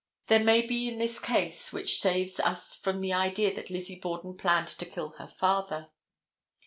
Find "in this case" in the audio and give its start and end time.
0.93-1.71